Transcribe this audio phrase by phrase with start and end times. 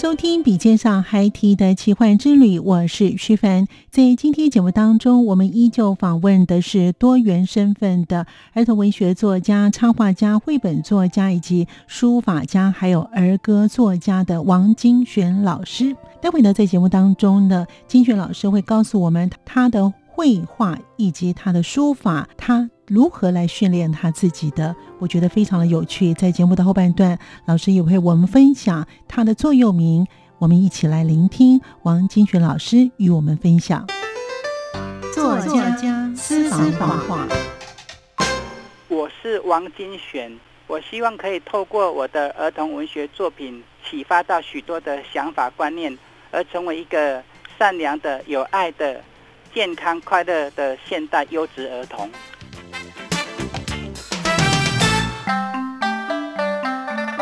[0.00, 3.66] 收听《笔尖上孩提的奇幻之旅》，我是徐凡。
[3.90, 15.96] 在今天节目当中，我们依旧访问的是多元身份的儿童文学作家、插画家、绘本作家以及书法家，还有儿歌作家的王金璇老师。
[16.22, 22.68] 待会呢，在节目当中呢，金璇老师会告诉我们他的绘画以及他的书法，他。
[22.88, 24.74] 如何来训练他自己的？
[24.98, 26.12] 我觉得非常的有趣。
[26.14, 27.16] 在节目的后半段，
[27.46, 30.04] 老师也会我们分享他的座右铭，
[30.40, 33.86] 我们一起来聆听王金璇老师与我们分享。
[35.14, 37.28] 作家私房话，
[38.88, 40.36] 我是王金璇，
[40.66, 45.96] 我希望可以透过我的儿童文学作品，启发到许多的想法观念，
[46.32, 47.22] 而成为一个
[47.56, 49.00] 善良的、有爱的、
[49.58, 52.08] 健康快乐的现代优质儿童。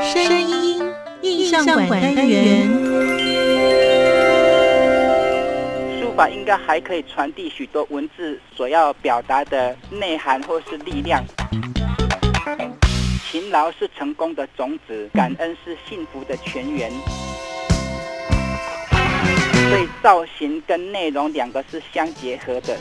[0.02, 0.82] 声音
[1.22, 2.68] 印象馆单元，
[5.98, 11.24] 书法应该还可以传递许多文字所要表达的内涵或是力量。
[13.24, 16.92] 勤劳是成功的种子，感恩是幸福的泉源。
[19.68, 22.76] 所以造型跟内容两个是相结合的。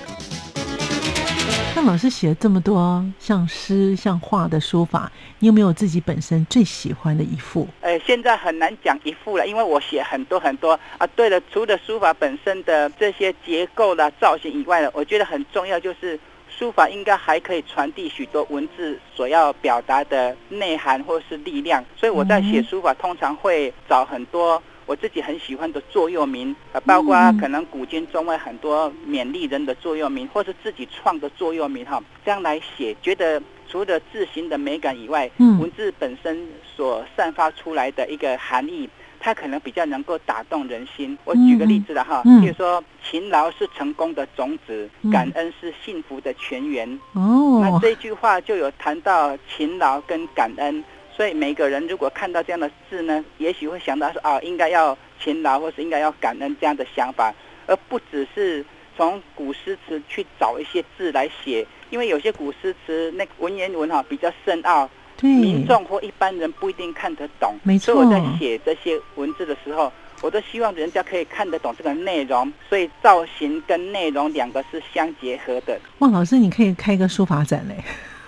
[1.76, 7.68] 那老师写了这么多像诗像画的书法，你有没有自己本身最喜欢的一幅？
[7.82, 11.08] 呃，现在很难讲一幅了，因为我写很多很多啊。
[11.08, 16.20] 对了，除了书法本身的这些结构啦、造型以外呢，我觉得很重要就是
[16.56, 21.84] 书法应该还可以传递许多文字所要表达的内涵或是力量。
[21.98, 24.62] 所以我在写书法通常会找很多。
[24.86, 38.88] 我自己很喜欢的座右铭，呃，包括可能古今中外很多勉励人的座右铭，或是自己创的座右铭，哈，这样来写，觉得除了字形的美感以外，文字本身所散发出来的一个含义，
[39.20, 41.18] 它可能比较能够打动人心。
[41.26, 46.88] 我举个例子了哈，比如说，勤劳是成功的种子，感恩是幸福的泉源。
[47.14, 50.84] 哦，那这句话就有谈到勤劳跟感恩。
[51.16, 57.34] 所以每个人如果看到这样的字呢，也许会想到说啊，应该要勤劳，或是应该要感恩这样的想法，
[57.68, 58.66] 而不只是
[58.98, 64.90] 从古诗词去找一些字来写，因为有些古诗词那文言文哈比较深奥，
[65.22, 67.56] 民众或一般人不一定看得懂。
[67.64, 67.94] 没错。
[67.94, 69.90] 所以我在写这些文字的时候，
[70.22, 72.52] 我都希望人家可以看得懂这个内容。
[72.68, 75.80] 所以造型跟内容两个是相结合的。
[76.00, 77.76] 哇，老师，你可以开一个书法展嘞。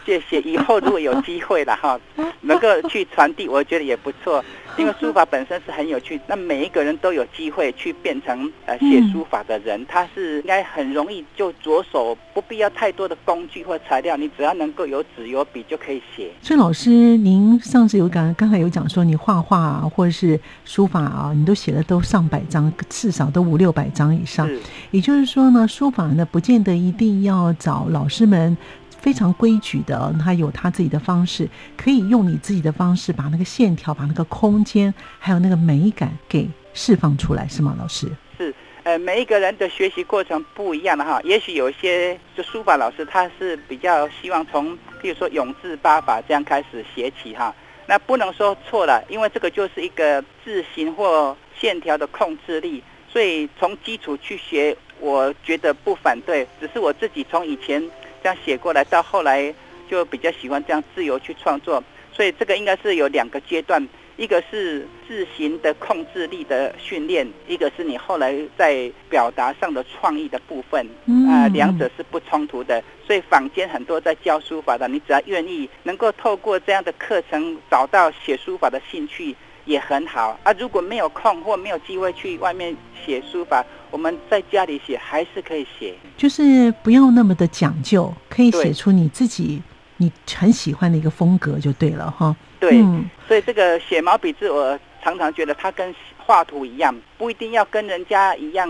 [0.08, 2.00] 谢谢，以后如果有机会了哈，
[2.40, 4.42] 能够去传递，我觉得也不错。
[4.78, 16.30] 因为书法本身是很有趣，那每一个人都有机会去变成呃写书法的人，他是应该很容易就着手，不必要太多的工具或材料，你只要能够有纸有笔就可以写。
[16.42, 24.48] 所以老师，您上次有讲，刚才有讲说你画画啊，或者是书法啊，你都写了都上百张，至少都五六百张以上。
[24.92, 28.56] 也就是说呢，书法呢不见得一定要找老师们。
[29.00, 31.48] 非常规矩的，他有他自己的方式，
[31.78, 38.08] 可以用你自己的方式把那个线条、把那个空间还有那个美感给释放出来，是吗，老师？
[38.38, 38.54] 是，
[38.84, 47.54] 呃，每一个人的学习过程不一样的哈，也许有一些就书法老师他是比较希望从，比如说永字八法这样开始写起哈，
[47.86, 57.82] 那不能说错了，因为这个就是一个字形或线条的控制力，所以从基础去学，我觉得不反对，只是我自己从以前。
[58.28, 59.54] 这样写过来，到后来
[59.90, 61.82] 就比较喜欢这样自由去创作，
[62.12, 63.82] 所以这个应该是有两个阶段。
[64.18, 70.86] 一个是自行的控制力的训练，一个是你后来在表达上的创意的部分，
[71.30, 72.84] 啊，两者是不冲突的。
[73.06, 79.34] 所以坊间很多在教书法的，你只要愿意能够透过这样的课程找到写书法的兴趣，
[79.68, 80.52] 也很好啊。
[80.54, 82.76] 如果没有空或没有机会去外面
[83.06, 89.62] 写书法，我们在家里写还是可以写，就是不要那么的讲究，可以写出你自己
[89.98, 92.36] 你很喜欢的一个风格就对了哈。
[92.60, 92.82] 对，
[93.28, 95.94] 所以这个写毛笔字，我常常觉得它跟
[96.28, 98.70] 画图一样，不一定要跟人家一样，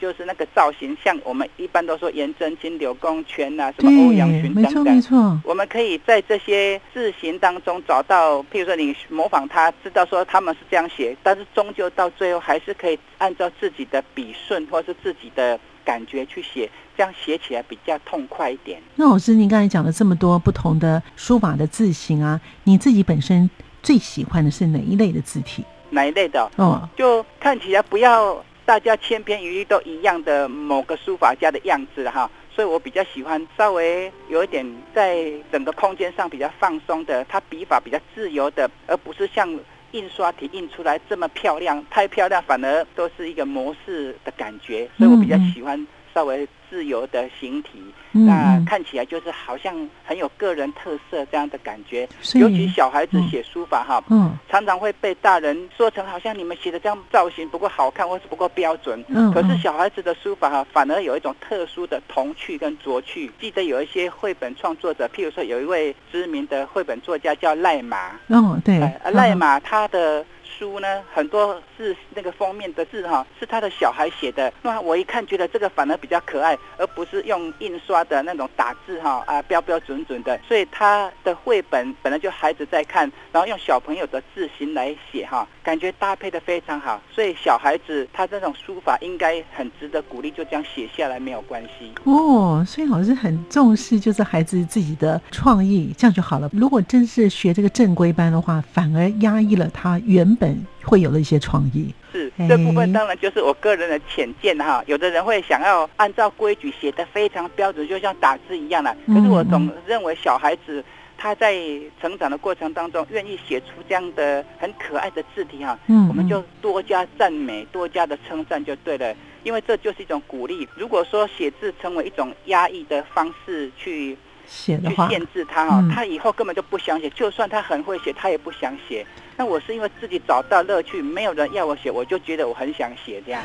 [0.00, 4.64] 就是那个造型，像我们一般都说颜真卿、柳公权啊，什么欧阳询等等。
[4.64, 5.40] 没错没错。
[5.44, 18.82] 我们可以在这些字形当中找到，譬如说你模仿他，知道说他们是这样写，但是终究到最后还是可以按照自己的笔顺或是自己的感觉去写，这样写起来比较痛快一点。
[18.96, 23.48] 那老师，您刚才讲了这么多不同的书法的字形啊，你自己本身
[23.80, 25.64] 最喜欢的是哪一类的字体？
[25.90, 26.50] 哪一类的？
[26.56, 39.48] 哦，就看起来不要大家千篇一律都一样的某个书法家的样子哈，所以我比较喜欢稍微有一点在整个空间上比较放松的，它笔法比较自由的，而不是像
[39.92, 45.86] 印刷体印出来这么漂亮，太漂亮反而都是一个模式的感觉，所以我比较喜欢
[46.16, 46.48] 稍微。
[46.68, 47.80] 自由的形体，
[48.10, 52.08] 那看起来就是好像很有个人特色这样的感觉。
[52.34, 54.02] 尤其小孩子写书法哈，
[54.50, 59.00] 常常会被大人说成好像你们写的这样造型不够好看，或是不够标准。
[59.32, 63.30] 可是小孩子的书法哈，反而有一种特殊的童趣跟拙趣。
[63.40, 68.10] 记得有一些绘本创作者，譬如说有一位知名的绘本作家叫赖马。
[68.26, 70.26] 哦，对，赖马他的。
[70.58, 74.52] 书呢，很多是那个封面的字哈，是他的小孩写的。
[74.62, 80.38] 那我一看，觉得这个反而比较可爱，而不是用印刷的那种打字哈啊标标准准的。
[80.46, 87.02] 所以他的绘本本来就孩子在看，然后用小朋友的字形来写哈，感觉搭配的非常好。
[87.12, 91.92] 所以小孩子他这种书法应该很值得鼓励，就这样写下来没有关系。
[92.04, 96.48] 哦，所以老师很重视就是孩子自己的创意，这样就好了。
[96.52, 100.56] 如果真是学这个正规班的话，反而压抑了他原本。
[100.86, 104.80] 会有的一些创意，是这部分当然就是我个人的浅见哈。
[104.86, 108.96] 有的人会想要按照规矩写的非常标准，就像打字一样的。
[109.04, 110.84] 可是我总认为小孩子
[111.26, 111.60] 他在
[112.00, 119.12] 成长的过程当中，愿意写出这样的很可爱的字体哈嗯，我们就多加赞美，多加的称赞就对了。
[119.42, 120.68] 因为这就是一种鼓励。
[120.76, 124.16] 如果说写字成为一种压抑的方式去。
[124.46, 127.10] 写的去限制他哈，他以后根本就不想写。
[127.10, 129.04] 就算他很会写，他也不想写。
[129.36, 133.42] 那我是因为自己找到乐趣，没有人要我写，我就觉得我很想写这样。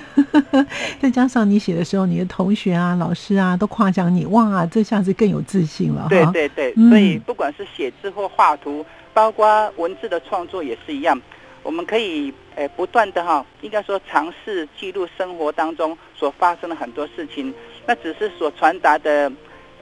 [1.01, 6.07] 再加上你写的时候，你的同学啊、老师啊都夸奖你，哇，这下子更有自信了。
[6.09, 11.19] 对对对，所以不管是写字或画图，包括文字的创作也是一样。
[11.63, 17.53] 我们可以诶不断的哈，应该说尝试记录生活当中所发生的很多事情。
[17.85, 19.31] 那只是所传达的。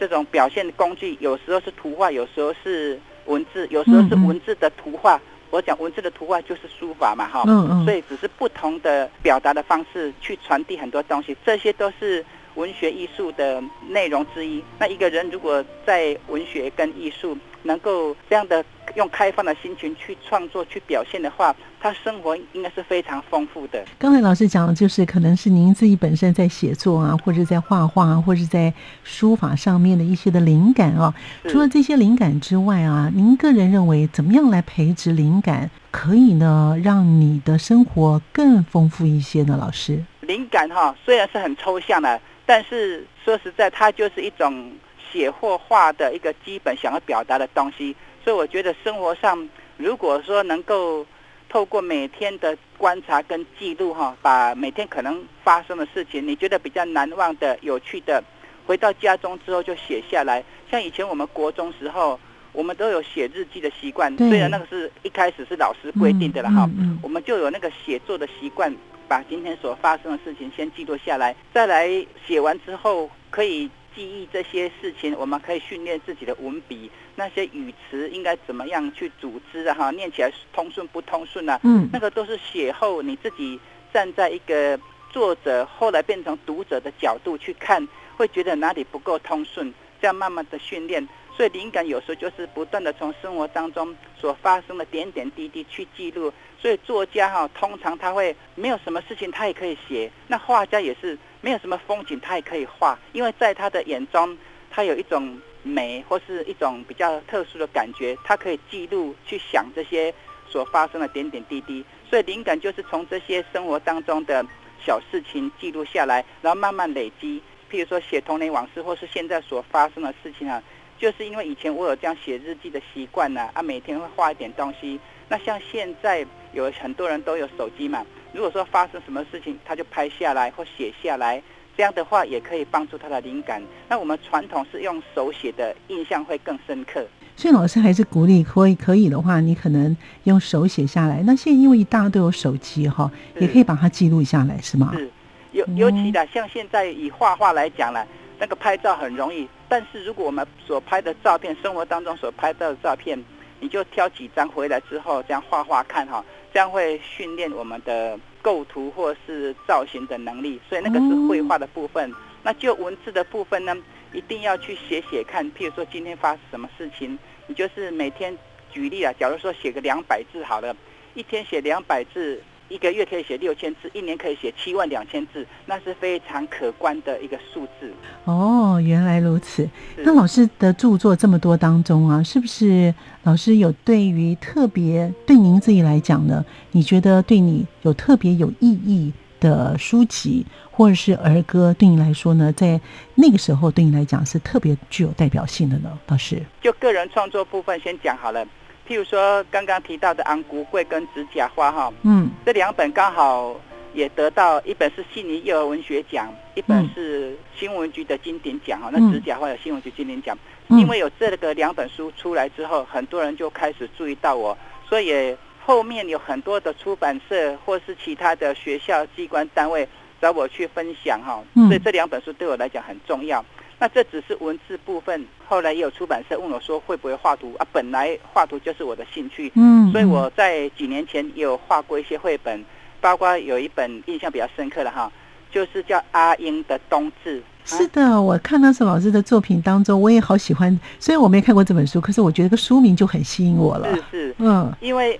[0.01, 5.19] 这种表现的工具，有时候是图画，有时候是文字，有时候是文字的图画。
[5.51, 7.43] 我讲文字的图画就是书法嘛，哈，
[7.83, 12.23] 所以只是不同的表达的方式去传递很多东西，这些都是
[12.55, 14.63] 文学艺术的内容之一。
[14.77, 18.63] 那一个人如果在文学跟艺术能够这样的
[18.95, 23.83] 用开放的心情去创作、去表现的话，他生活应该是非常丰富的。
[23.97, 28.73] 刚才老师讲的就是，可能是您自己本身在写作啊，或者在画画，或者在
[29.03, 31.13] 书法上面的一些的灵感啊。
[31.47, 39.57] 除了这些灵感之外啊，您个人认为怎么样来培植灵感，可以呢让你的生活更丰富一些呢？
[39.59, 44.71] 老师，灵感哈虽然是很抽象的，但是说实在，它就是一种
[45.11, 47.95] 写或画的一个基本想要表达的东西。
[48.23, 51.05] 所以我觉得生活上，如果说能够
[51.47, 58.23] 透过每天的观察跟记录，哈，把每天可能发生的事情，你觉得比较难忘的、有趣的，
[58.67, 60.43] 回到家中之后就写下来。
[60.69, 62.19] 像以前我们国中时候，
[62.51, 66.69] 我们都有写日记的习惯，虽然那个是一开始是老师规定的了，哈，
[67.01, 68.71] 我们就有那个写作的习惯，
[69.07, 71.89] 把今天所发生的事情先记录下来，再来
[72.27, 73.71] 写完之后可以。
[73.99, 79.73] 记忆这些事情，我们可以训练自己的文笔，那些语词应该怎么样去组织啊？
[79.73, 81.59] 哈，念起来通顺不通顺啊？
[81.63, 83.59] 嗯，那个都是写后你自己
[83.91, 84.79] 站在一个
[85.09, 91.05] 作者，后来变成读者的角度去看，会觉得哪里不够通顺，这样慢慢的训练。
[91.35, 96.31] 所以灵感有时候就是不断的从生活当中所发生的点点滴滴去记录。
[96.57, 100.09] 所以作家哈，通常他会没有什么事情，他也可以写。
[100.27, 104.37] 那画家也是没有什么风景，他也可以画，因为在他的眼中，
[104.69, 110.13] 他有一种美或是一种比较特殊的感觉，他可以记录去想这些
[110.49, 111.83] 所发生的点点滴滴。
[112.09, 114.45] 所以灵感就是从这些生活当中的
[114.83, 117.41] 小事情记录下来，然后慢慢累积。
[117.71, 120.61] 譬如说写童年往事，或是现在所发生的事情啊，
[120.97, 124.99] 就是因为以前我有这样写日记的习惯呢，啊，每天会画一点东西。
[125.27, 131.41] 那像现在有很多人都有手机嘛，如果说发生什么事情，他就拍下来或写下来，
[131.75, 133.61] 这样的话也可以帮助他的灵感。
[133.87, 137.05] 那我们传统是用手写的，印象会更深刻。
[137.35, 139.95] 所以老师还是鼓励，可以可以的话，你可能
[140.25, 141.23] 用手写下来。
[141.25, 143.09] 那现在因为大家都有手机哈，
[143.39, 144.91] 也可以把它记录下来，是吗？
[144.95, 145.09] 是，
[145.53, 148.05] 尤尤其的，像现在以画画来讲呢，
[148.37, 149.47] 那个拍照很容易。
[149.67, 153.17] 但是如果我们所拍的照片，生活当中所拍到的照片，
[153.61, 160.59] 你就挑几张回来之后，这样画画看哈，这这样会训练我们的构图或是造型的能力。
[160.67, 162.13] 所以那个是绘画的部分。
[162.41, 163.75] 那就文字的部分呢？
[164.11, 168.35] 一定要去写写看，譬如说今天发生什么事情，你就是每天
[168.71, 169.13] 举例啊。
[169.19, 170.75] 假如说写个两百字好了，
[171.13, 177.91] 一天写两百字，一个月可以写六千字，一年可以写七万两千字，那是非常可观的一个数字。
[178.25, 179.67] 哦，原来如此。
[179.97, 186.45] 那老师的著作这么多当中啊，是不是老师有对于特别对您自己来讲呢？
[186.71, 189.11] 你觉得对你有特别有意义？
[189.41, 192.77] 的书籍或者是儿歌，对你来说呢，在
[193.15, 196.43] 那个时候对你来讲是特别具有代表性的呢，老师。
[196.59, 198.45] 就个人创作部分先讲好了，
[198.89, 203.55] 譬如说刚刚提到的《安谷桂》跟《指甲花》哈，嗯，这两本刚好
[203.93, 208.89] 也得到一本是悉尼幼儿文学奖，一本是新闻局的经典奖哈。
[208.91, 210.35] 那《指甲花》有新闻局经典奖，
[210.69, 214.57] 因为有这个两本书出来之后，很多人就开始注意到我，
[214.89, 215.37] 所以。
[215.61, 219.87] 后面有很多的出版社或是其他的学校机关单位
[220.19, 223.45] 找我去分享哈，所以这两本书对我来讲很重要。
[223.79, 227.65] 那这只是文字部分，后来也有出版社问我说会不会画图啊？
[227.71, 232.63] 本来画图就是我的兴趣，嗯，所以我在几年前也有画过一些绘本，
[232.99, 235.11] 包括有一本印象比较深刻的哈，
[235.49, 237.41] 就是叫阿英的冬至。
[237.63, 240.77] 是的，我看到是老师的作品当中，我也好喜欢。
[240.99, 243.95] 虽然我没看过这本书，可是我觉得个书名就很吸引我了。
[243.95, 245.19] 是是，嗯，因为。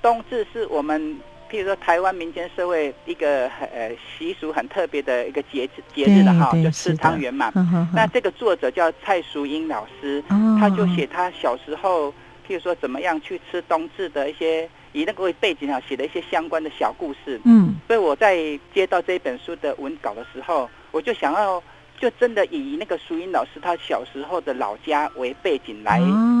[0.00, 1.18] 冬至是我们，
[1.50, 7.50] 譬如说台湾民间社会一个很呃习俗很特别的一个节节日的哈，就吃汤圆嘛。
[7.94, 10.22] 那这个作者叫蔡淑英老师，
[10.60, 12.10] 他就写他小时候，
[12.46, 17.40] 譬如说怎么样去吃冬至的一些以那个背景啊写的一些相关的小故事。
[17.44, 18.36] 嗯，所以我在
[18.74, 21.62] 接到这本书的文稿的时候，我就想要
[21.98, 25.98] 就真的以那个淑英老师他小时候的老家为背景来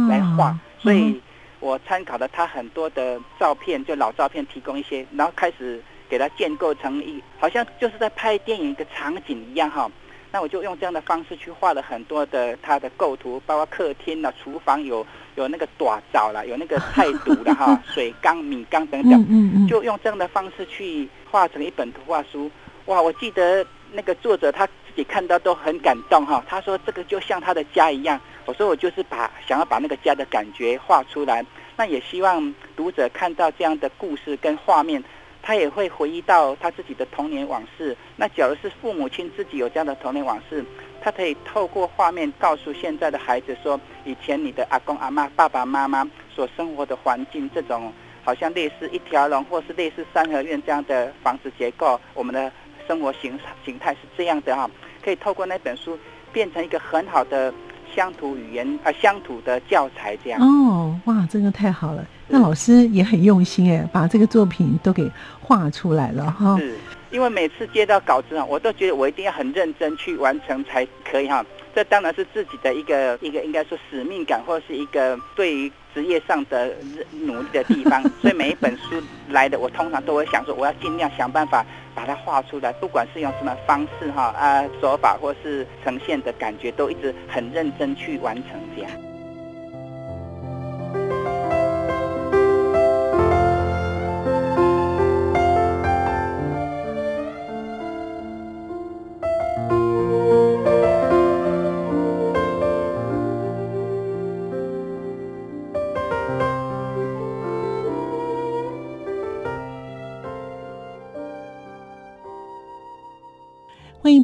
[0.08, 1.20] 来画，所以。
[1.60, 9.90] 我参考了他很多的照片，就老照片，提供一些，然后开始给他建构成一，好像就是在拍电影一个场景一样哈。
[10.30, 15.04] 那我就用这样的方式去画了很多的他的构图，包括客厅啊、厨房有
[15.36, 22.50] 有那个短灶啦，有那个菜肚的哈， 水缸、米缸等等，就用这样的方式去画成一本图画书。
[22.84, 28.20] 哇，我记得那个作者他自己看到都很感动哈，他说这个就像他的家一样。
[28.48, 31.44] 我说我就是把想要把那个家的感觉画出来，
[31.76, 35.04] 那也希望读者看到这样的故事跟画面，
[35.42, 37.94] 他也会回忆到他自己的童年往事。
[38.16, 40.64] 那假如是父母亲自己有这样的童年往事，
[41.02, 47.92] 他可以透过画面告诉现在的孩子说，以前你的阿公阿妈、爸爸妈妈所生活的环境，这种
[48.24, 52.50] 好像类似一条龙或是类似三合院这样的房子结构，我们的
[52.86, 54.70] 生活形形态是这样的哈。
[55.04, 55.98] 可以透过那本书
[56.32, 57.52] 变成一个很好的。
[57.98, 62.06] 乡土语言啊，乡土的教材这样哦，哇，真的太好了！
[62.28, 66.56] 那老师也很用心哎，把这个作品都给画出来了哈。
[66.58, 66.76] 是，
[67.10, 71.44] 因为每次接到稿子啊，我都觉得我一定要很认真去完成才可以哈。
[71.74, 76.72] 这当然是自己的一个一个应该说使命感，或者是一个对于职业上的
[77.12, 78.02] 努力的地方。
[78.20, 81.64] 所以每一本书来的，我通常都会想说，我要尽量想办法。
[81.94, 89.07] 把它画出来，不管是用什么方式哈啊手法，或是呈现的感觉，都一直很认真去完成这样。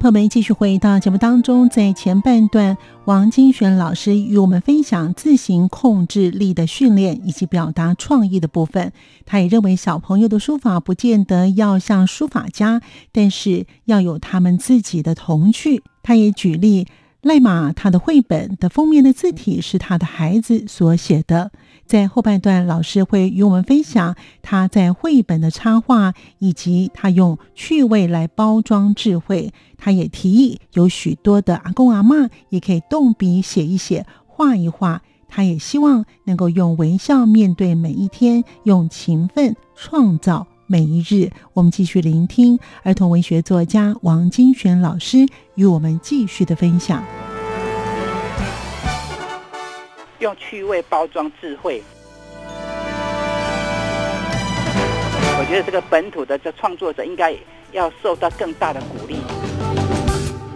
[0.05, 8.93] 朋友们继续回到节目当中，在前半段，王金璇老师与我们分享自行控制力的训练以及表达创意的部分。
[9.25, 12.83] 他也认为小朋友的书法不见得要像书法家，
[13.13, 15.83] 但是要有他们自己的童趣。
[16.03, 16.87] 他也举例，
[17.23, 21.51] 赖马他的绘本的封面的字体是他的孩子所写的。
[21.87, 29.53] 在后半段，老师会与我们分享他在绘本的插画，以及他用趣味来包装智慧。
[29.85, 35.03] 他也提议有许多的阿公阿妈也可以动笔写一写、画一画。
[35.29, 41.31] 他也希望能够用微笑面对每一天，用勤奋创造每一日。
[41.53, 47.05] 我们继续聆听儿童文学作家王金璇老师与我们继续的分享。
[50.21, 51.83] 用趣味包装智慧，
[55.39, 57.37] 我觉得这个本土的这创作者应该
[57.73, 59.17] 要受到更大的鼓励。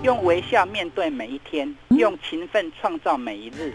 [0.01, 3.73] 用微笑面对每一天，用勤奋创造每一日。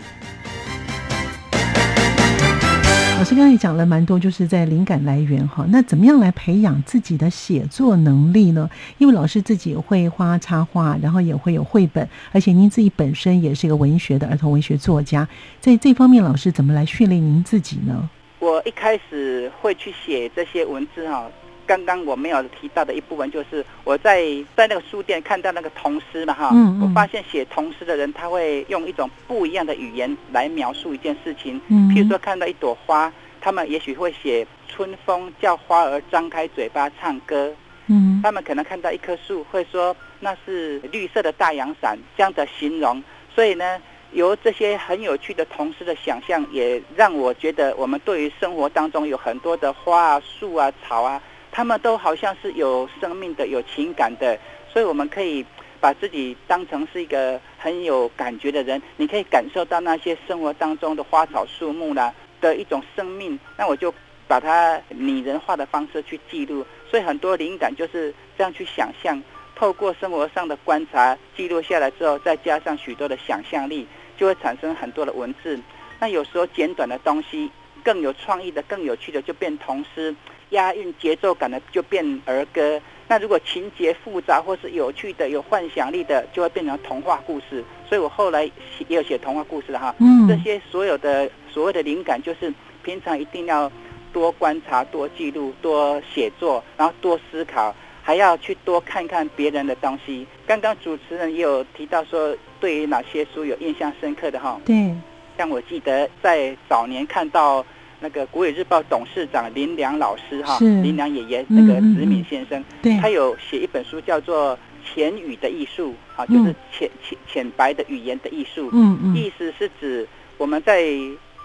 [3.18, 5.65] 老师刚才也讲了蛮多，就是在灵感来源哈。
[5.68, 8.70] 那怎么样来培养自己的写作能力呢？
[9.00, 15.27] 因为老师自己会画插画，然后也会有绘本，而且您自己本身也是一个文学的儿童文学作家，
[15.60, 18.10] 在这方面，老师怎么来训练您自己呢？
[18.39, 21.30] 我一开始会去写这些文字哈。
[21.65, 24.22] 刚刚我没有提到的一部分，就是我在
[24.55, 26.50] 在那个书店看到那个童诗嘛哈。
[26.53, 31.60] 嗯我发现写童诗的人，他会用一种不一样的语言来描述一件事情。
[31.70, 31.89] 嗯。
[31.89, 37.53] 譬如说看到一朵花，他们也许会写春风叫花儿张开嘴巴唱歌。
[37.88, 38.20] 嗯。
[38.22, 43.01] 他们可能看到一棵树，会说那是绿色的大阳伞，这样的形容。
[43.34, 51.22] 所以呢，由这些很有趣的童诗的想象，也让我觉得我们对于生活当中有很多的花啊、树啊、草啊。
[51.55, 55.45] 他们都好像是有生命的、有情感的，所以我们可以
[55.79, 58.81] 把自己当成是一个很有感觉的人。
[58.98, 63.93] 你可以感受到那些生活当中的花草树木啦的一种生命，那我就
[64.27, 66.65] 把它拟人化的方式去记录。
[66.89, 69.22] 所以很多灵感就是这样去想象，
[69.55, 73.87] 透过生活上的观察记录下来之后，再加上许多的想象力，
[74.18, 75.59] 就会产生很多的文字。
[76.00, 77.51] 那有时候简短的东西，
[77.83, 80.16] 更有创意的、更有趣的，就变童诗。
[80.53, 87.63] 押韵节奏感的就变儿歌，那如果情节复杂或是有趣的、有幻想力的，就会变成童话故事。
[87.87, 88.44] 所以我后来
[88.87, 89.94] 也有写童话故事的哈。
[90.00, 92.51] 嗯，这些所有的所谓的灵感，就是
[92.83, 93.72] 平常一定要
[94.11, 100.25] 多观察、多记录、多写作，然后多思考，还要去多看看别人的东西。
[100.48, 104.59] 刚刚主持人也有提到说，对于哪些书有印象深刻的哈？
[104.66, 104.96] 对，
[105.37, 107.66] 像我记得在早年看到。
[108.03, 112.61] 那个《国语日报》董事长林良老师哈，林良爷爷那个子敏先生，
[113.01, 118.70] 他有写一本书叫做《浅语的艺术》啊，就是浅浅浅白的语言的艺术。
[118.74, 120.05] 嗯嗯，意思是指
[120.37, 120.83] 我们在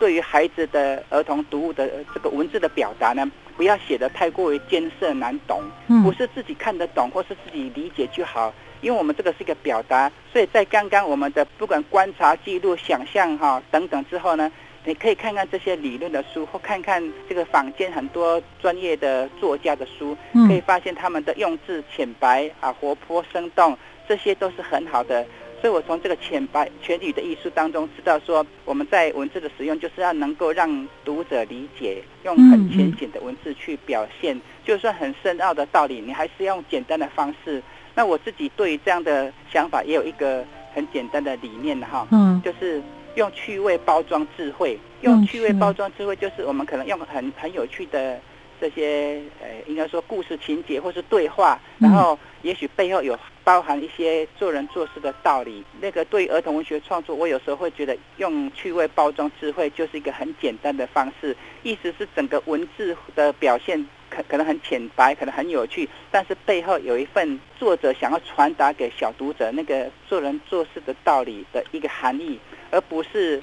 [0.00, 5.62] 对于孩子的儿童读物的这个文字的表达呢，不要写的太过于艰涩难懂，
[6.02, 14.50] 不是自己看得懂或是自己理解就好，因为我们这个是一个表达，所以在刚刚我们的不管观察、记录、想象哈等等之后呢。
[14.84, 23.76] 你可以看看这些理论的书，或看看这个坊间很多专业的作家的书，可以发现他们的用字浅白啊，活泼生动，
[24.08, 25.26] 这些都是很好的。
[25.60, 34.40] 所以我从这个浅白全语的艺术当中知道，说我们在文字的使用，就是要能够让读者理解，用很浅显的文字去表现。
[34.64, 37.62] 就算很深奥的道理，你还是要用简单的方式。
[37.94, 42.80] 那我自己对于这样的想法，也有一个很简单的理念哈，嗯，就是。
[43.18, 48.20] 用趣味包装智慧，用趣味包装智慧，就是我们可能用很很有趣的
[48.60, 55.64] 这些呃，应该说故事情节或是对话，然后也许背后有包含一些做人做事的道理。
[55.80, 72.38] 那个对儿童文学创作，我有时候会觉得用趣味包装智慧就是一个很简单的方式，意思是整个文字的表现可可能很浅白，可能很有趣，但是背后有一份作者想要传达给小读者那个做人做事的道理的一个含义。
[72.70, 73.42] 而不是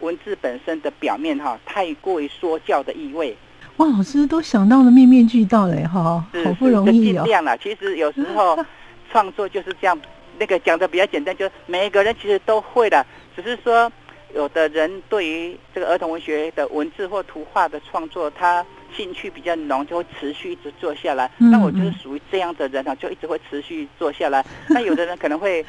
[0.00, 3.34] 文字本身的表面哈，太过于说教的意味。
[3.78, 7.24] 哇，老师都想到了面面俱到嘞哈，好不容易哦。
[7.24, 8.62] 尽量了，其实有时候
[9.10, 9.98] 创作就是这样，
[10.38, 13.90] 那个讲的比较简单，就是每一个人其实都会的，只是说
[14.34, 18.62] 有的人对于这个儿童文学的文字或图画的创作，他
[18.96, 21.30] 兴趣比较浓，就会持续一直做下来。
[21.36, 24.44] 那我就是属于这样的人啊，就一直会持续做下来。
[24.70, 25.64] 那有的人可能会。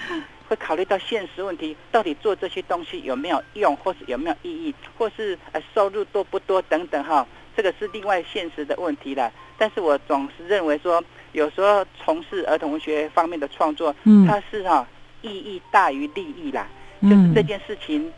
[0.49, 9.29] 会考虑到现实问题，到底做这些东西有没有用，或是有没有意义，或是呃收入多不多等等哈，这个是另外现实的问题了。
[9.57, 13.93] 但是我总是认为说，有时候从事儿童文学方面的创作，
[14.25, 14.87] 它是哈
[15.21, 16.65] 意义大于利益啦，
[17.01, 18.09] 就是这件事情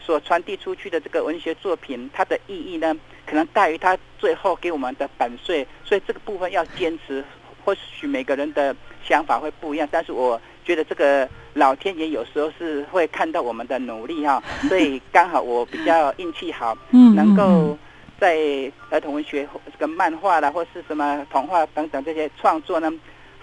[0.00, 2.96] 所传递出去的这个文学作品，它的意义呢，
[3.26, 7.24] 可能大于它最后给我们的版税，所以这个部分要坚持。
[7.64, 10.40] 或许每个人的想法会不一样，但是我。
[10.66, 17.78] 觉得这个老天爷有时候是会看到我们的努力哈，所以刚好我比较运气好，嗯能够
[18.18, 18.36] 在
[18.90, 22.92] 儿童文学这个漫画啦，或是什么童话等等这些创作呢。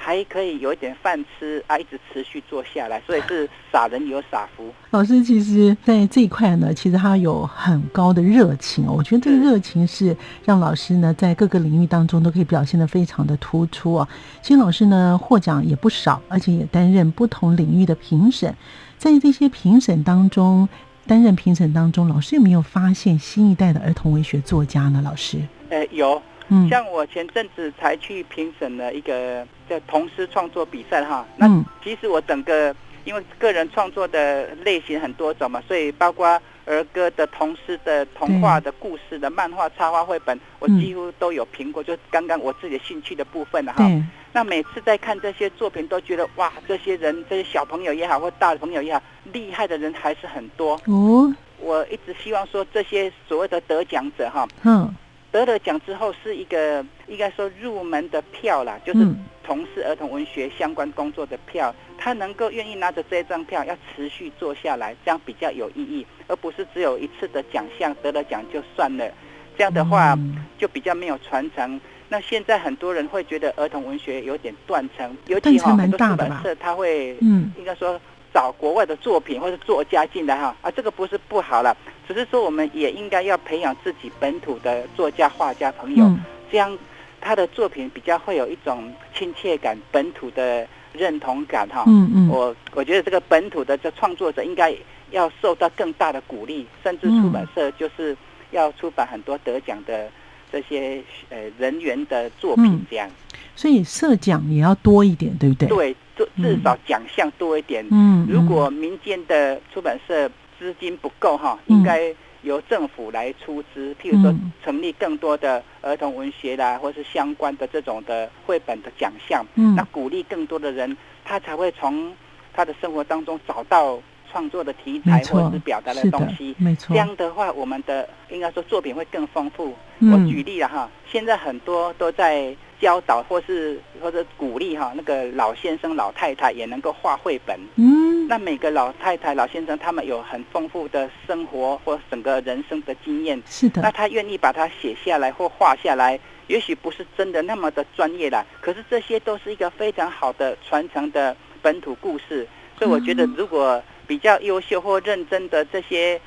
[0.04, 4.70] 还可以有一点饭吃啊，一直持续做下来，所以是傻人有傻福。
[4.90, 8.94] 老师其实，在这一块呢，其实他有很高的热情哦。
[8.98, 14.08] 我觉得这个热情是让老师呢，在各个领域当中都可以表现的非常的突出哦。
[14.42, 18.54] 其实老师呢，获奖也不少，而且也担任不同领域的评审。
[18.98, 20.68] 在这些评审当中，
[21.08, 25.02] 担任评审当中，老师有没有发现新一代的儿童文学作家呢？
[25.02, 25.40] 老师，
[25.70, 26.22] 呃，有。
[26.54, 31.48] 嗯，像我前阵子才去评审了一个叫童诗创作比赛哈，那
[31.84, 41.84] 其实我整个因为个人创作的类型很多种嘛，所以包括儿歌的、童诗的、童话的故事的、漫画、插画、绘本，我几乎都有评过。
[41.84, 43.84] 就刚刚我自己的兴趣的部分哈，
[44.32, 49.02] 那每次在看这些作品，都觉得哇，这些人这些小朋友也好，或大朋友也好，
[49.34, 51.34] 厉害的人还是很多哦。
[51.60, 54.94] 我一直希望说这些所谓的得奖者哈，嗯。
[55.34, 59.00] 得了奖之后是一个应该说入门的票啦，就是
[59.44, 69.12] 从事儿童文学相关工作的票，他能够愿意拿着这张票要持续做下来，这样比较有意义，而不是只有一次的奖项得了奖就算了，
[69.58, 70.16] 这样的话
[70.60, 71.82] 就比较没有传承。
[72.10, 78.00] 那现在很多人会觉得儿童文学有点断层，尤其哈很多出版社他会嗯应该说。
[78.34, 86.10] 找国外的作品或者作家进来哈啊，这个不是不好了，只是说我们也应该要培养自己本土的作家画家朋友，
[86.52, 86.76] 这样
[87.22, 91.84] 他的作品比较会有一种亲切感、本土的认同感哈。
[91.86, 94.76] 嗯嗯，我我觉得这个本土的这创作者应该
[95.12, 98.18] 要受到更大的鼓励，甚至出版社就是
[98.50, 100.10] 要出版很多得奖的
[100.52, 103.08] 这些呃人员的作品这样。
[103.56, 105.68] 所以设奖也要多一点，对不对？
[105.70, 105.96] 对。
[106.16, 107.86] 至至少奖项多一点。
[107.92, 119.46] 嗯，如果民间的出版社资金不够哈，应该由政府来出资，譬如说成立更多的儿童文学啦，或是相关的这种的绘本的奖项。
[119.56, 120.96] 嗯，那鼓励更多的人，
[121.26, 122.14] 他才会从
[122.54, 124.00] 他的生活当中找到
[124.32, 126.56] 创作的题材或者是表达的东西。
[126.58, 129.74] 没错，这样的话，我们的应该说作品会更丰富。
[130.00, 132.56] 我举例了哈，现在很多都在。
[132.84, 137.58] 教导或是或者鼓励哈，那个老先生老太太也能够画绘本。
[137.78, 143.42] 嗯，那每个老太太老先生他们有很丰富的生活或整个人生的经验。
[143.46, 143.82] 是的。
[143.82, 152.46] 那他愿意把它写下来或画下来，也许不是真的那么的专业啦，可是这些都是一个非常好的传承的本土故事。
[152.78, 156.20] 所以我觉得，如果比较优秀或认真的这些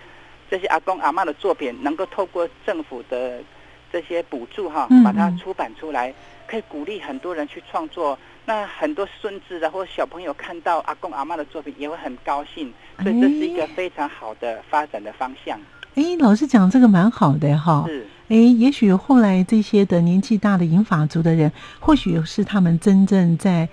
[0.51, 3.42] 这些阿公阿妈的作品，能够透过政府的
[3.92, 6.14] 这些补助哈，把它出版出来。
[6.46, 15.59] 可以鼓励很多人去创作，那很多孙子的或小朋友看到阿公阿妈的作品也会很高兴，所以这是一个非常好的发展的方向。
[15.94, 17.85] 哎，老师讲这个蛮好的哈。
[17.87, 18.06] 是。
[18.28, 23.68] 哎，也许后来这些的年纪大的银发族的人，或许是他们真正在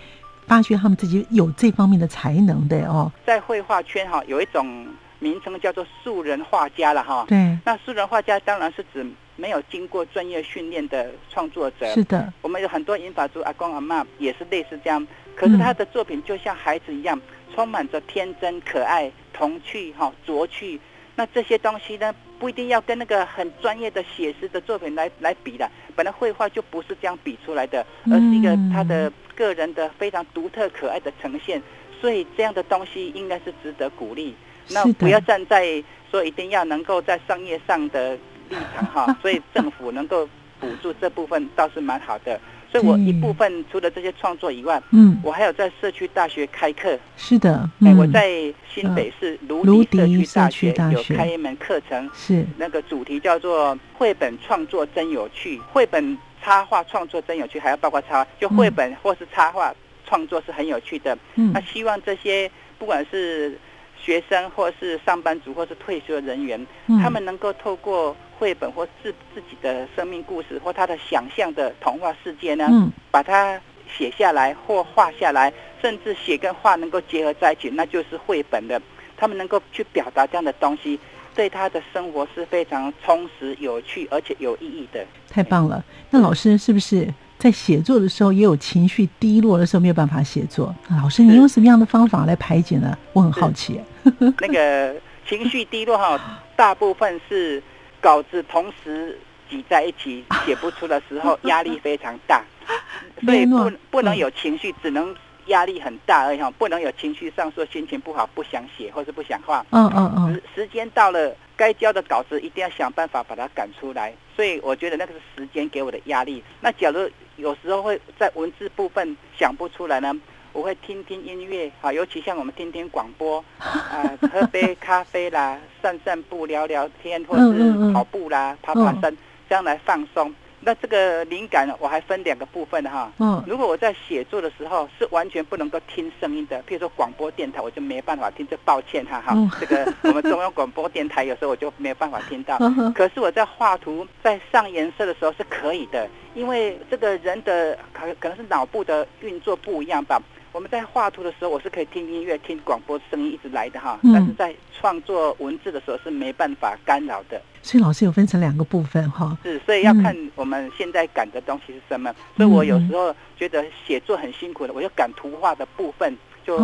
[0.47, 3.11] 发掘他们自己有这方面的才能的哦。
[3.25, 4.87] 在绘画圈哈，有一种
[5.19, 7.25] 名称叫做素人画家了哈。
[7.27, 7.57] 对。
[7.65, 9.05] 那素人画家当然是指。
[9.35, 15.05] 没有经过专业训练的创作者，是的，我们有很多银发族阿公阿妈也是类似这样。
[15.35, 17.19] 可是他的作品就像孩子一样，
[17.55, 20.79] 充满着天真、可爱、童趣、哈拙趣。
[21.15, 25.67] 那这些东西呢，不一定要跟那个很专业的写实的作品来来比的。
[25.95, 31.61] 本来绘画就不是这样比出来的，而是一个他的个人的非常独特、可爱的呈现。
[31.99, 34.35] 所以这样的东西应该是值得鼓励。
[34.69, 38.15] 那不要站在说一定要能够在商业上的。
[38.53, 40.27] 立场哈，所以政府能够
[40.59, 42.39] 补助这部分倒是蛮好的。
[42.71, 46.97] 所以我一部分除了这些创作以外，嗯，我还有在社区大学开课。
[47.15, 59.71] 是的，哎，我在新北市芦笛社区大学有开一门课程，是那个主题叫做绘本创作真有趣，绘本插画创作真有趣，还要包括插就绘本或是插画
[60.07, 61.15] 创作是很有趣的。
[61.35, 63.55] 嗯，那希望这些不管是
[64.01, 66.65] 学生或是上班族或是退休人员，
[66.99, 73.59] 他们能够透过绘本或自自己的生命故事，或他的想象的童话世界呢，把它
[73.95, 78.81] 写下来或画下来，甚至写跟画能够结合在一起，那就是绘本的。
[79.15, 80.99] 他们能够去表达这样的东西，
[81.33, 85.05] 对他的生活是非常充实、有趣而且有意义的。
[85.29, 85.81] 太棒了！
[86.09, 90.75] 那老师是不是在写作的时候也有情绪低落的时候没有办法写作？
[90.89, 92.97] 老师，你用什么样的方法来排解呢？
[93.13, 93.79] 我很好奇。
[94.41, 94.93] 那个
[95.25, 96.19] 情绪低落哈，
[96.55, 97.61] 大部分是。
[98.03, 99.17] 稿子同时
[99.49, 102.43] 挤在一起写不出的时候， 压力非常大，
[103.23, 109.65] 所以不不能有情绪，只能压力很大而已哈，不能有情绪上说心情不好、不想写或是不想画。
[109.71, 110.33] 嗯嗯嗯。
[110.33, 114.13] 时时间到了，该交的稿子一定要想办法把它赶出来。
[114.35, 116.43] 所以我觉得那个是时间给我的压力。
[116.59, 120.13] 那假如有时候会在文字部分想不出来呢，
[120.53, 129.17] 我会听听音乐啊，尤其像我们听听广播啊， 喝杯咖啡啦， 散散步、聊聊天，或是跑步啦、爬爬山，
[129.49, 130.33] 这样来放松。
[130.65, 133.11] 那这个灵感我还分两个部分哈。
[133.19, 133.43] 嗯。
[133.45, 139.35] 如果我在写作的时候是完全不能够听声音的，譬如说广播电台，我就没办法听，就抱歉哈哈。
[139.59, 142.57] 这个我们中央广播电台有时候我就没有办法听到。
[142.95, 150.21] 可是我在画图、在上颜色的时候是可以的，因为这个人的可可能是脑部的运作不一样吧。
[150.53, 153.99] 我们在画图的时候，我是可以听音乐、听广播声音一直来的哈。
[154.03, 157.41] 但是在创作文字的时候是没办法干扰的。
[157.63, 159.35] 所以老师有分成两个部分哈。
[159.41, 162.13] 是，所以要看我们现在赶的东西是什么。
[162.37, 166.59] 所以我有时候觉得写作很辛苦的，我就赶图画的部分，就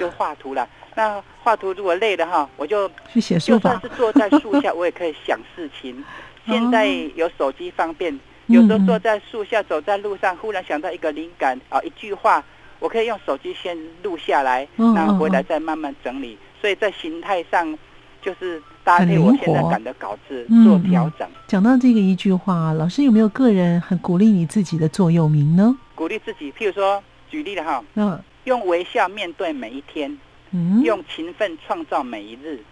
[0.00, 0.66] 就画图了。
[0.94, 6.02] 那画图如果累了哈，我就去写就算是坐在树下，我也可以想事情。
[6.48, 12.42] 现在有手机方便，有时候坐在树下，走在路上，忽然想到一个灵感啊，一句话。
[12.84, 16.36] 我可以用手机先录下来，那回来再慢慢整理。
[16.60, 17.78] 所以在形态上，
[18.20, 21.26] 就是搭配我现在赶的稿子做调整。
[21.46, 25.74] 讲到这个一句话，老师有没有个人很鼓励你自己的座右铭呢？
[25.94, 30.18] 鼓励自己，譬如说举例的哈，嗯，用微笑面对每一天，
[30.50, 32.62] 嗯，用勤奋创造每一日。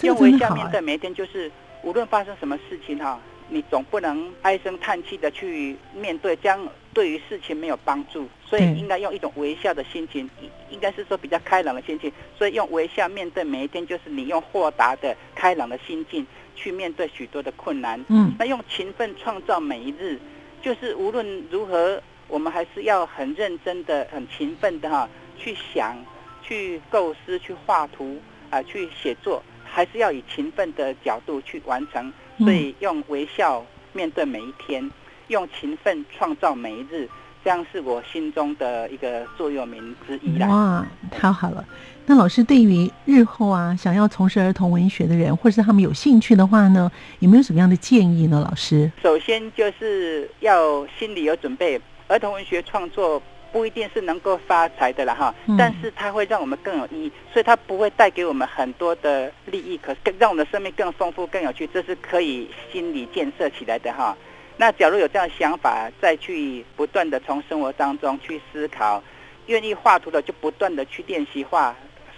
[0.00, 1.52] 用微笑面对每一天，就是
[1.82, 3.20] 无论发生什么事情哈。
[3.50, 6.58] 你总不能唉声叹气的去面对，这样
[6.98, 8.26] 对于事情没有帮助。
[8.44, 10.28] 所以应该用一种微笑的心情，
[10.68, 12.10] 应该是说比较开朗的心情。
[12.36, 18.04] 所以用微笑面对每一天，就是你用豁达的、开朗的心境去面对许多的困难。
[18.08, 20.18] 嗯，那用勤奋创造每一日，
[20.60, 25.08] 就是无论如何，我们还是要很认真的、很勤奋的哈，
[25.38, 25.96] 去想、
[26.42, 32.12] 去构思、去画图啊，去写作，还是要以勤奋的角度去完成。
[32.38, 34.90] 所以用微笑面对每一天，
[35.28, 37.08] 用勤奋创造每一日，
[37.44, 40.46] 这样是我心中的一个座右铭之一啦。
[40.48, 41.64] 哇，太好了！
[42.06, 48.44] 那老师对于日后啊，想要从事儿童文学的人，或者是他们有兴趣的话呢，有没有什么样的建议呢？
[48.46, 53.22] 老师，首先就是要心里有准备，儿童文学创作。
[53.50, 64.14] 不一定是能够发财的了哈，但是它会让我们更有意义，所以它不会带给我们很多的利益，可更让我们的生命更丰富、更有趣，这是可以心理建设起来的哈。
[64.58, 69.02] 那假如有这样想法，再去不断的从生活当中去思考，
[69.46, 71.74] 愿意画图的就不断的去练习画，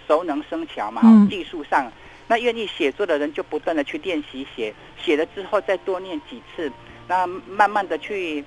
[0.07, 1.89] 熟能生巧嘛，技术上；
[2.27, 6.71] 那愿意写作的人就不断的去练习写，写了之后再多念几次，
[7.07, 8.43] 那慢慢的去。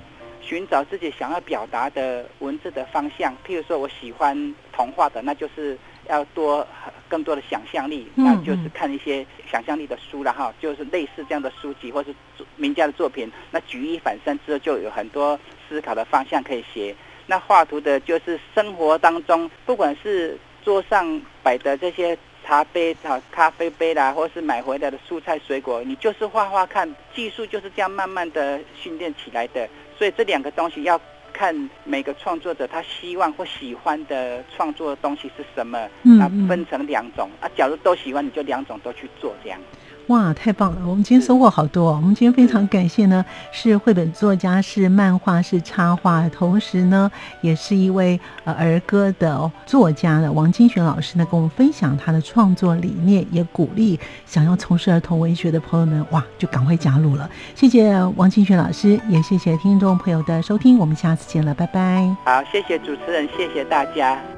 [0.47, 5.79] 寻找自己想要表达的文字的方向，譬如说我喜欢童话的，那就是
[6.09, 6.67] 要多
[7.09, 12.15] 更多的想象力，那就是看一些想象力的书了哈，就是类似这样的书籍或是
[12.57, 16.95] 名家的作品，那举一反三之后就有很多思考的方向可以写。
[17.27, 29.67] 那画图的就是生活当中，不管是桌上摆的这些茶杯、啊咖啡杯啦，或是买回来的蔬菜水果，你就是画画看，技术就是这样慢慢的训练起来的。
[29.99, 31.01] 所以这两个东西要
[31.33, 37.49] 看每个创作者他希望或喜欢的创作东西是什么，那分成两种啊。
[37.57, 39.59] 假如都喜欢，你就两种都去做这样。
[40.09, 40.81] 哇，太棒了！
[40.85, 41.93] 我们今天收获好多。
[41.93, 57.29] 我们今天非常感谢呢，是绘本作家，是漫画，是插画，同时呢，也是一位呃儿歌的作家的王金璇老师呢，跟我们分享他的创作理念，也鼓励想要从事儿童文学的朋友们，哇，就赶快加入了。
[57.55, 62.15] 谢谢王金璇老师，也谢谢听众朋友的收听，我们下次见了，拜拜。
[62.27, 64.34] 好，谢谢主持人，谢谢大家。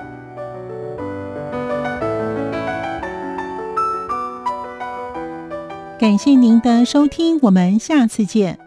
[5.99, 8.66] 感谢您的收听，我们下次见。